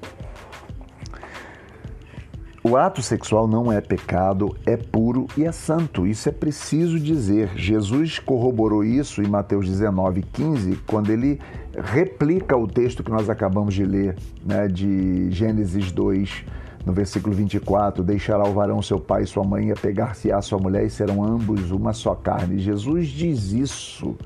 O 2.64 2.76
ato 2.76 3.02
sexual 3.02 3.47
não 3.47 3.71
é 3.71 3.80
pecado, 3.80 4.56
é 4.64 4.76
puro 4.76 5.26
e 5.37 5.44
é 5.44 5.52
santo. 5.52 6.06
Isso 6.06 6.30
é 6.30 6.32
preciso 6.32 6.99
dizer. 6.99 7.50
Jesus 7.56 8.18
corroborou 8.18 8.82
isso 8.82 9.21
em 9.21 9.26
Mateus 9.26 9.68
19, 9.68 10.23
15, 10.23 10.76
quando 10.87 11.11
ele 11.11 11.38
replica 11.76 12.56
o 12.56 12.66
texto 12.66 13.02
que 13.02 13.11
nós 13.11 13.28
acabamos 13.28 13.75
de 13.75 13.85
ler, 13.85 14.16
né, 14.47 14.66
de 14.66 15.30
Gênesis 15.30 15.92
2, 15.92 16.44
no 16.87 16.92
versículo 16.94 17.35
24: 17.35 18.02
Deixará 18.02 18.49
o 18.49 18.54
varão 18.54 18.80
seu 18.80 18.99
pai 18.99 19.25
e 19.25 19.26
sua 19.26 19.44
mãe, 19.44 19.71
apegar-se 19.71 20.32
à 20.32 20.40
sua 20.40 20.59
mulher, 20.59 20.87
e 20.87 20.90
serão 20.90 21.23
ambos 21.23 21.71
uma 21.71 21.92
só 21.92 22.14
carne. 22.14 22.59
Jesus 22.59 23.09
diz 23.09 23.52
isso 23.52 24.16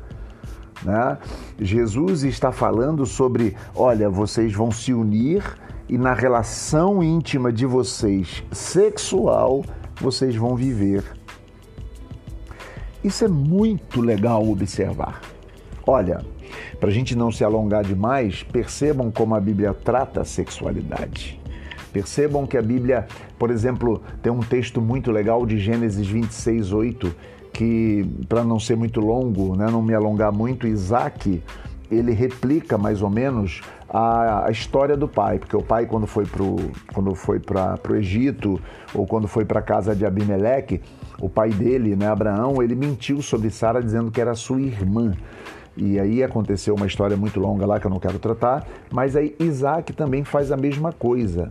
né? 0.86 1.18
Jesus 1.58 2.22
está 2.22 2.52
falando 2.52 3.04
sobre: 3.04 3.56
olha, 3.74 4.08
vocês 4.08 4.54
vão 4.54 4.70
se 4.70 4.94
unir 4.94 5.42
e 5.88 5.98
na 5.98 6.14
relação 6.14 7.02
íntima 7.02 7.52
de 7.52 7.66
vocês, 7.66 8.42
sexual, 8.52 9.64
vocês 10.00 10.36
vão 10.36 10.54
viver. 10.54 11.04
Isso 13.02 13.24
é 13.24 13.28
muito 13.28 14.00
legal 14.00 14.48
observar. 14.48 15.20
Olha, 15.86 16.24
para 16.80 16.88
a 16.88 16.92
gente 16.92 17.16
não 17.16 17.30
se 17.30 17.44
alongar 17.44 17.84
demais, 17.84 18.42
percebam 18.42 19.10
como 19.10 19.34
a 19.34 19.40
Bíblia 19.40 19.72
trata 19.74 20.22
a 20.22 20.24
sexualidade. 20.24 21.40
Percebam 21.92 22.46
que 22.46 22.58
a 22.58 22.62
Bíblia, 22.62 23.06
por 23.38 23.50
exemplo, 23.50 24.02
tem 24.22 24.30
um 24.32 24.40
texto 24.40 24.80
muito 24.80 25.10
legal 25.10 25.46
de 25.46 25.58
Gênesis 25.58 26.06
26, 26.06 26.72
8, 26.72 27.14
que, 27.56 28.06
para 28.28 28.44
não 28.44 28.60
ser 28.60 28.76
muito 28.76 29.00
longo, 29.00 29.56
né, 29.56 29.66
não 29.70 29.80
me 29.80 29.94
alongar 29.94 30.30
muito, 30.30 30.66
Isaac, 30.66 31.42
ele 31.90 32.12
replica 32.12 32.76
mais 32.76 33.00
ou 33.00 33.08
menos 33.08 33.62
a, 33.88 34.46
a 34.46 34.50
história 34.50 34.94
do 34.94 35.08
pai, 35.08 35.38
porque 35.38 35.56
o 35.56 35.62
pai, 35.62 35.86
quando 35.86 36.06
foi 36.06 36.26
para 36.26 36.44
quando 36.92 37.14
foi 37.14 37.40
para 37.40 37.78
o 37.88 37.96
Egito 37.96 38.60
ou 38.92 39.06
quando 39.06 39.26
foi 39.26 39.46
para 39.46 39.60
a 39.60 39.62
casa 39.62 39.96
de 39.96 40.04
Abimeleque, 40.04 40.82
o 41.18 41.30
pai 41.30 41.48
dele, 41.48 41.96
né, 41.96 42.06
Abraão, 42.08 42.62
ele 42.62 42.74
mentiu 42.74 43.22
sobre 43.22 43.48
Sara 43.48 43.82
dizendo 43.82 44.10
que 44.10 44.20
era 44.20 44.34
sua 44.34 44.60
irmã. 44.60 45.14
E 45.74 45.98
aí 45.98 46.22
aconteceu 46.22 46.74
uma 46.74 46.86
história 46.86 47.16
muito 47.16 47.40
longa 47.40 47.64
lá 47.64 47.80
que 47.80 47.86
eu 47.86 47.90
não 47.90 47.98
quero 47.98 48.18
tratar, 48.18 48.66
mas 48.92 49.16
aí 49.16 49.34
Isaac 49.40 49.94
também 49.94 50.24
faz 50.24 50.52
a 50.52 50.56
mesma 50.58 50.92
coisa 50.92 51.50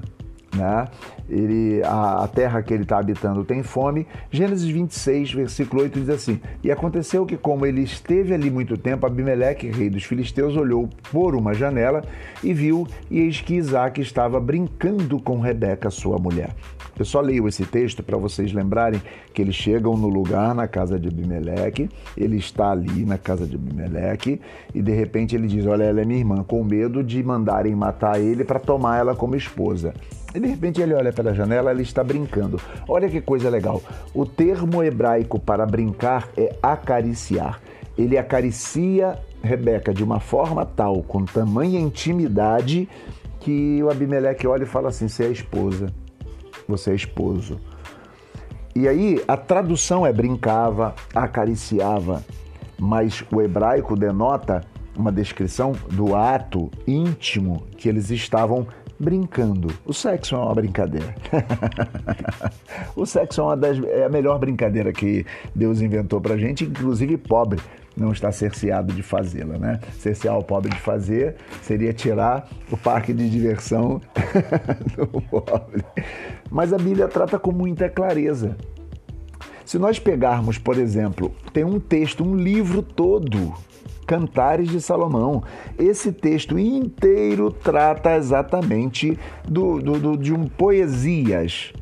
né? 0.56 0.88
Ele, 1.30 1.82
a, 1.84 2.24
a 2.24 2.28
terra 2.28 2.62
que 2.62 2.74
ele 2.74 2.84
está 2.84 3.00
habitando 3.00 3.44
tem 3.44 3.64
fome. 3.64 4.08
Gênesis 4.32 4.70
26, 4.70 5.34
versículo 5.34 5.82
8 5.84 6.00
diz 6.00 6.10
assim: 6.10 6.40
E 6.64 6.72
aconteceu 6.72 7.26
que, 7.26 7.38
como 7.38 7.66
ele 7.66 7.82
esteve 7.82 8.34
ali 8.34 8.50
muito 8.50 8.78
tempo, 8.78 9.06
Abimeleque, 9.06 9.70
rei 9.70 9.90
dos 9.90 10.04
filisteus, 10.04 10.56
olhou 10.56 10.90
por 11.12 11.36
uma 11.36 11.54
janela 11.54 12.04
e 12.44 12.54
viu, 12.54 12.88
e 13.10 13.20
eis 13.20 13.42
que 13.42 13.56
Isaac 13.56 14.00
estava 14.00 14.40
brincando 14.40 15.20
com 15.20 15.40
Rebeca, 15.40 15.90
sua 15.90 16.18
mulher. 16.18 16.50
Eu 16.98 17.04
só 17.04 17.20
leio 17.20 17.48
esse 17.48 17.66
texto 17.66 18.02
para 18.02 18.18
vocês 18.18 18.54
lembrarem 18.54 19.02
que 19.34 19.42
eles 19.42 19.56
chegam 19.56 19.98
no 19.98 20.08
lugar, 20.08 20.56
na 20.56 20.66
casa 20.66 20.98
de 20.98 21.10
Abimeleque, 21.10 21.90
ele 22.16 22.38
está 22.38 22.72
ali 22.72 23.06
na 23.06 23.18
casa 23.18 23.46
de 23.46 23.56
Abimeleque, 23.56 24.40
e 24.74 24.82
de 24.82 24.94
repente 24.94 25.36
ele 25.36 25.48
diz: 25.48 25.66
Olha, 25.66 25.84
ela 25.84 26.02
é 26.02 26.06
minha 26.06 26.20
irmã, 26.20 26.44
com 26.44 26.64
medo 26.64 27.04
de 27.04 27.22
mandarem 27.22 27.76
matar 27.76 28.20
ele 28.20 28.46
para 28.46 28.60
tomar 28.60 29.00
ela 29.00 29.14
como 29.14 29.36
esposa. 29.36 29.94
E 30.36 30.40
de 30.40 30.48
repente 30.48 30.82
ele 30.82 30.94
olha 30.94 31.14
pela 31.14 31.34
janela, 31.34 31.72
ele 31.72 31.84
está 31.84 32.04
brincando. 32.04 32.60
Olha 32.88 33.08
que 33.08 33.22
coisa 33.22 33.50
legal. 33.50 33.82
O 34.14 34.26
termo 34.26 34.84
hebraico 34.84 35.40
para 35.40 35.66
brincar 35.66 36.30
é 36.36 36.54
acariciar. 36.62 37.62
Ele 37.98 38.18
acaricia 38.18 39.18
Rebeca 39.42 39.94
de 39.94 40.04
uma 40.04 40.20
forma 40.20 40.66
tal, 40.66 41.04
com 41.04 41.24
tamanha 41.24 41.80
intimidade, 41.80 42.90
que 43.40 43.82
o 43.84 43.90
Abimeleque 43.90 44.48
olha 44.48 44.64
e 44.64 44.68
fala 44.68 44.90
assim: 44.90 45.08
Você 45.08 45.24
é 45.24 45.30
esposa, 45.30 45.94
você 46.68 46.92
é 46.92 46.96
esposo. 46.96 47.60
E 48.76 48.90
aí 48.90 49.24
a 49.28 49.38
tradução 49.38 50.06
é 50.06 50.12
brincava, 50.12 50.96
acariciava, 51.14 52.26
mas 52.78 53.24
o 53.32 53.42
hebraico 53.42 53.96
denota 53.96 54.62
uma 54.98 55.12
descrição 55.12 55.74
do 55.92 56.16
ato 56.16 56.70
íntimo 56.88 57.64
que 57.78 57.88
eles 57.88 58.10
estavam 58.10 58.68
brincando. 59.00 59.74
O 59.86 59.94
sexo 59.94 60.36
é 60.36 60.38
uma 60.38 60.56
brincadeira. 60.56 61.16
o 62.96 63.06
sexo 63.06 63.42
é, 63.42 63.44
uma 63.44 63.58
das, 63.58 63.84
é 63.84 64.06
a 64.06 64.10
melhor 64.10 64.40
brincadeira 64.40 64.92
que 64.92 65.26
Deus 65.54 65.82
inventou 65.82 66.22
pra 66.22 66.38
gente, 66.38 66.64
inclusive 66.64 67.18
pobre 67.18 67.60
não 67.96 68.12
está 68.12 68.32
cerceado 68.32 68.94
de 68.94 69.02
fazê-la, 69.02 69.58
né? 69.58 69.80
Cercear 70.00 70.38
o 70.38 70.44
pobre 70.44 70.70
de 70.70 70.80
fazer 70.80 71.36
seria 71.62 71.94
tirar 71.94 72.50
o 72.70 72.76
parque 72.76 73.14
de 73.14 73.30
diversão 73.30 74.02
do 74.98 75.22
pobre. 75.22 75.84
Mas 76.52 76.74
a 76.74 76.78
Bíblia 76.78 77.08
trata 77.08 77.40
com 77.40 77.52
muita 77.52 77.90
clareza. 77.90 78.58
Se 79.64 79.80
nós 79.80 79.98
pegarmos, 79.98 80.58
por 80.58 80.78
exemplo, 80.78 81.34
tem 81.54 81.64
um 81.64 81.80
texto, 81.80 82.24
um 82.24 82.36
livro 82.36 82.84
todo, 82.84 83.54
Cantares 84.06 84.70
de 84.70 84.82
Salomão. 84.82 85.44
Esse 85.78 86.12
texto 86.12 86.58
inteiro 86.58 87.52
trata 87.52 88.16
exatamente 88.16 89.18
do, 89.48 89.80
do, 89.80 90.00
do 90.00 90.18
de 90.18 90.34
um 90.34 90.48
poesias 90.48 91.74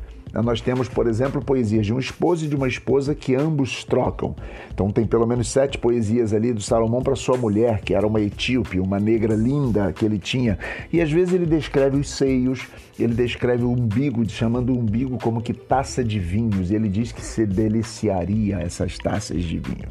nós 0.42 0.60
temos, 0.60 0.88
por 0.88 1.06
exemplo, 1.06 1.42
poesias 1.42 1.86
de 1.86 1.94
um 1.94 1.98
esposo 1.98 2.44
e 2.44 2.48
de 2.48 2.56
uma 2.56 2.66
esposa 2.66 3.14
que 3.14 3.34
ambos 3.34 3.84
trocam. 3.84 4.34
Então 4.72 4.90
tem 4.90 5.06
pelo 5.06 5.26
menos 5.26 5.48
sete 5.48 5.78
poesias 5.78 6.32
ali 6.32 6.52
do 6.52 6.60
Salomão 6.60 7.02
para 7.02 7.14
sua 7.14 7.36
mulher, 7.36 7.80
que 7.82 7.94
era 7.94 8.06
uma 8.06 8.20
etíope, 8.20 8.80
uma 8.80 8.98
negra 8.98 9.34
linda 9.34 9.92
que 9.92 10.04
ele 10.04 10.18
tinha. 10.18 10.58
E 10.92 11.00
às 11.00 11.10
vezes 11.10 11.34
ele 11.34 11.46
descreve 11.46 11.98
os 11.98 12.10
seios, 12.10 12.66
ele 12.98 13.14
descreve 13.14 13.64
o 13.64 13.70
umbigo, 13.70 14.28
chamando 14.28 14.70
o 14.70 14.78
umbigo 14.78 15.18
como 15.18 15.40
que 15.40 15.52
taça 15.52 16.02
de 16.02 16.18
vinhos. 16.18 16.70
E 16.70 16.74
ele 16.74 16.88
diz 16.88 17.12
que 17.12 17.22
se 17.22 17.46
deliciaria 17.46 18.58
essas 18.58 18.98
taças 18.98 19.42
de 19.42 19.58
vinho. 19.58 19.88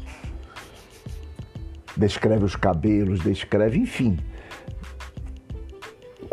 Descreve 1.96 2.44
os 2.44 2.56
cabelos, 2.56 3.20
descreve, 3.20 3.78
enfim 3.78 4.18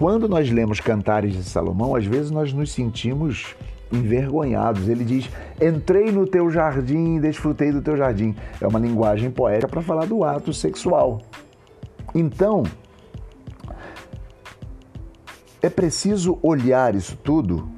quando 0.02 0.28
nós 0.28 0.50
lemos 0.50 0.80
Cantares 0.80 1.32
de 1.32 1.44
Salomão, 1.44 1.96
às 1.96 2.04
vezes 2.04 2.32
nós 2.32 2.52
nos 2.52 2.72
sentimos 2.72 3.56
envergonhados. 3.92 4.90
Ele 4.90 5.04
diz: 5.04 5.30
Entrei 5.62 6.12
no 6.12 6.26
teu 6.26 6.50
jardim 6.50 7.20
desfrutei 7.20 7.72
do 7.72 7.84
teu 7.84 7.96
jardim. 7.96 8.36
É 8.60 8.68
uma 8.68 8.80
linguagem 8.80 9.30
poética 9.30 9.68
para 9.68 9.82
falar 9.84 10.08
do 10.08 10.24
ato 10.24 10.52
sexual. 10.52 11.22
Então, 12.16 12.64
é 15.62 15.70
preciso 15.70 16.40
olhar 16.42 16.96
isso 16.96 17.16
tudo 17.18 17.70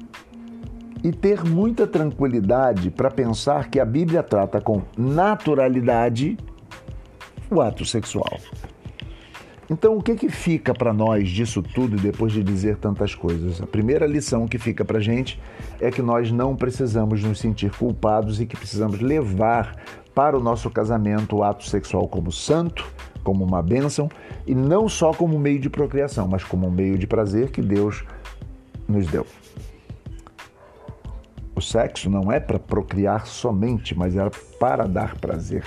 e 1.02 1.12
ter 1.12 1.44
muita 1.44 1.86
tranquilidade 1.86 2.90
para 2.90 3.10
pensar 3.10 3.68
que 3.68 3.78
a 3.78 3.84
Bíblia 3.84 4.22
trata 4.22 4.62
com 4.62 4.80
naturalidade 4.96 6.38
o 7.50 7.60
ato 7.60 7.84
sexual. 7.84 8.40
Então, 9.70 9.96
o 9.96 10.02
que, 10.02 10.14
que 10.14 10.28
fica 10.28 10.74
para 10.74 10.92
nós 10.92 11.28
disso 11.30 11.62
tudo 11.62 11.96
depois 11.96 12.32
de 12.32 12.42
dizer 12.42 12.76
tantas 12.76 13.14
coisas? 13.14 13.62
A 13.62 13.66
primeira 13.66 14.06
lição 14.06 14.46
que 14.46 14.58
fica 14.58 14.84
para 14.84 15.00
gente 15.00 15.40
é 15.80 15.90
que 15.90 16.02
nós 16.02 16.30
não 16.30 16.54
precisamos 16.54 17.22
nos 17.22 17.38
sentir 17.38 17.70
culpados 17.70 18.40
e 18.40 18.46
que 18.46 18.56
precisamos 18.56 19.00
levar 19.00 19.76
para 20.14 20.36
o 20.36 20.40
nosso 20.40 20.70
casamento 20.70 21.36
o 21.36 21.42
ato 21.42 21.64
sexual 21.66 22.06
como 22.06 22.30
santo, 22.30 22.86
como 23.22 23.42
uma 23.42 23.62
bênção, 23.62 24.08
e 24.46 24.54
não 24.54 24.86
só 24.86 25.12
como 25.12 25.38
meio 25.38 25.58
de 25.58 25.70
procriação, 25.70 26.28
mas 26.28 26.44
como 26.44 26.66
um 26.66 26.70
meio 26.70 26.98
de 26.98 27.06
prazer 27.06 27.50
que 27.50 27.62
Deus 27.62 28.04
nos 28.86 29.06
deu. 29.06 29.26
O 31.56 31.60
sexo 31.60 32.10
não 32.10 32.30
é 32.30 32.38
para 32.38 32.58
procriar 32.58 33.26
somente, 33.26 33.96
mas 33.96 34.14
é 34.14 34.28
para 34.58 34.86
dar 34.86 35.16
prazer. 35.16 35.64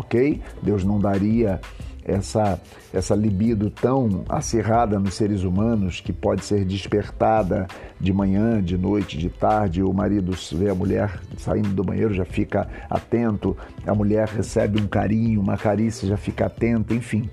Ok? 0.00 0.40
Deus 0.62 0.82
não 0.82 0.98
daria 0.98 1.60
essa, 2.02 2.58
essa 2.92 3.14
libido 3.14 3.70
tão 3.70 4.24
acirrada 4.28 4.98
nos 4.98 5.12
seres 5.14 5.42
humanos 5.42 6.00
que 6.00 6.10
pode 6.10 6.42
ser 6.42 6.64
despertada 6.64 7.66
de 8.00 8.12
manhã, 8.14 8.62
de 8.62 8.78
noite, 8.78 9.18
de 9.18 9.28
tarde. 9.28 9.82
O 9.82 9.92
marido 9.92 10.32
vê 10.52 10.70
a 10.70 10.74
mulher 10.74 11.20
saindo 11.36 11.68
do 11.68 11.84
banheiro, 11.84 12.14
já 12.14 12.24
fica 12.24 12.66
atento, 12.88 13.54
a 13.86 13.94
mulher 13.94 14.26
recebe 14.26 14.80
um 14.80 14.86
carinho, 14.86 15.40
uma 15.40 15.58
carícia, 15.58 16.08
já 16.08 16.16
fica 16.16 16.46
atenta, 16.46 16.94
enfim. 16.94 17.28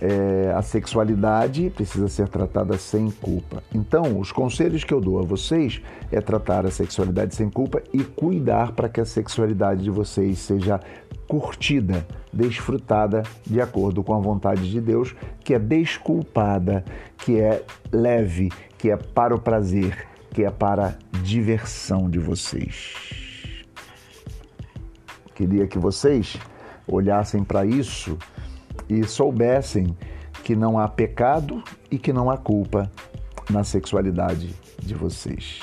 É, 0.00 0.52
a 0.54 0.62
sexualidade 0.62 1.70
precisa 1.70 2.06
ser 2.08 2.28
tratada 2.28 2.78
sem 2.78 3.10
culpa. 3.10 3.62
Então, 3.74 4.18
os 4.20 4.30
conselhos 4.30 4.84
que 4.84 4.94
eu 4.94 5.00
dou 5.00 5.18
a 5.18 5.22
vocês 5.22 5.82
é 6.12 6.20
tratar 6.20 6.64
a 6.64 6.70
sexualidade 6.70 7.34
sem 7.34 7.50
culpa 7.50 7.82
e 7.92 8.04
cuidar 8.04 8.72
para 8.72 8.88
que 8.88 9.00
a 9.00 9.04
sexualidade 9.04 9.82
de 9.82 9.90
vocês 9.90 10.38
seja 10.38 10.80
curtida, 11.26 12.06
desfrutada 12.32 13.24
de 13.44 13.60
acordo 13.60 14.02
com 14.04 14.14
a 14.14 14.20
vontade 14.20 14.70
de 14.70 14.80
Deus, 14.80 15.16
que 15.44 15.52
é 15.52 15.58
desculpada, 15.58 16.84
que 17.18 17.40
é 17.40 17.64
leve, 17.92 18.50
que 18.78 18.90
é 18.90 18.96
para 18.96 19.34
o 19.34 19.40
prazer, 19.40 20.06
que 20.32 20.44
é 20.44 20.50
para 20.50 20.86
a 20.86 21.18
diversão 21.22 22.08
de 22.08 22.20
vocês. 22.20 22.94
Queria 25.34 25.66
que 25.66 25.78
vocês 25.78 26.36
olhassem 26.86 27.44
para 27.44 27.64
isso 27.64 28.16
e 28.88 29.04
soubessem 29.04 29.96
que 30.44 30.56
não 30.56 30.78
há 30.78 30.88
pecado 30.88 31.62
e 31.90 31.98
que 31.98 32.12
não 32.12 32.30
há 32.30 32.36
culpa 32.36 32.90
na 33.50 33.64
sexualidade 33.64 34.54
de 34.80 34.94
vocês. 34.94 35.60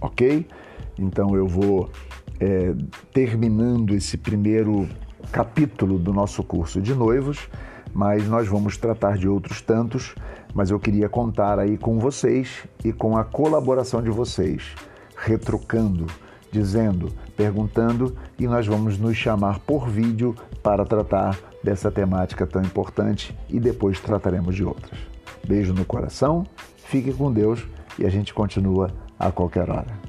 Ok? 0.00 0.46
Então 0.98 1.34
eu 1.36 1.46
vou 1.46 1.90
é, 2.40 2.74
terminando 3.12 3.94
esse 3.94 4.16
primeiro 4.16 4.88
capítulo 5.30 5.98
do 5.98 6.12
nosso 6.12 6.42
curso 6.42 6.80
de 6.80 6.94
noivos, 6.94 7.48
mas 7.92 8.26
nós 8.28 8.48
vamos 8.48 8.76
tratar 8.76 9.16
de 9.16 9.28
outros 9.28 9.60
tantos. 9.60 10.14
Mas 10.54 10.70
eu 10.70 10.80
queria 10.80 11.08
contar 11.08 11.58
aí 11.58 11.76
com 11.76 11.98
vocês 11.98 12.64
e 12.82 12.90
com 12.90 13.16
a 13.16 13.24
colaboração 13.24 14.02
de 14.02 14.08
vocês, 14.08 14.74
retrucando, 15.14 16.06
dizendo, 16.50 17.12
perguntando, 17.36 18.16
e 18.38 18.46
nós 18.46 18.66
vamos 18.66 18.98
nos 18.98 19.16
chamar 19.16 19.58
por 19.60 19.88
vídeo 19.88 20.34
para 20.62 20.84
tratar 20.84 21.38
dessa 21.62 21.90
temática 21.90 22.46
tão 22.46 22.62
importante 22.62 23.36
e 23.48 23.58
depois 23.58 24.00
trataremos 24.00 24.54
de 24.54 24.64
outras. 24.64 24.98
Beijo 25.46 25.72
no 25.72 25.84
coração, 25.84 26.46
fique 26.76 27.12
com 27.12 27.32
Deus 27.32 27.66
e 27.98 28.06
a 28.06 28.10
gente 28.10 28.32
continua 28.32 28.90
a 29.18 29.30
qualquer 29.30 29.70
hora. 29.70 30.05